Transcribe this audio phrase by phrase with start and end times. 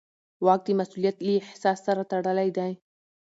[0.45, 2.71] واک د مسوولیت له احساس سره تړلی دی.